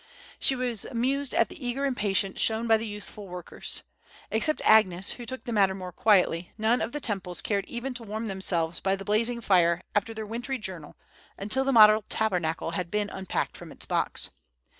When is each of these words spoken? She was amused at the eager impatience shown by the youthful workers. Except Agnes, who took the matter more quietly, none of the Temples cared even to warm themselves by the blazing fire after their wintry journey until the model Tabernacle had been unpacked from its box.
She 0.39 0.55
was 0.55 0.83
amused 0.83 1.31
at 1.35 1.49
the 1.49 1.63
eager 1.63 1.85
impatience 1.85 2.41
shown 2.41 2.65
by 2.65 2.77
the 2.77 2.87
youthful 2.87 3.27
workers. 3.27 3.83
Except 4.31 4.59
Agnes, 4.65 5.11
who 5.11 5.27
took 5.27 5.43
the 5.43 5.53
matter 5.53 5.75
more 5.75 5.91
quietly, 5.91 6.53
none 6.57 6.81
of 6.81 6.91
the 6.91 6.99
Temples 6.99 7.39
cared 7.39 7.65
even 7.65 7.93
to 7.93 8.01
warm 8.03 8.25
themselves 8.25 8.79
by 8.79 8.95
the 8.95 9.05
blazing 9.05 9.41
fire 9.41 9.83
after 9.93 10.11
their 10.15 10.25
wintry 10.25 10.57
journey 10.57 10.93
until 11.37 11.63
the 11.63 11.71
model 11.71 12.03
Tabernacle 12.09 12.71
had 12.71 12.89
been 12.89 13.11
unpacked 13.11 13.55
from 13.55 13.71
its 13.71 13.85
box. 13.85 14.31